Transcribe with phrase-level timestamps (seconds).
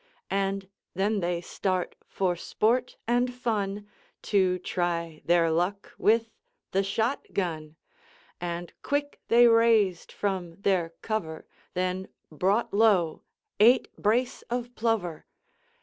[0.31, 3.87] And then they start for sport and fun,
[4.23, 6.31] To try their luck with
[6.71, 7.75] the shot gun,
[8.39, 11.45] And quick they raised from their cover,
[11.75, 13.21] Then brought low
[13.59, 15.27] eight brace of plover.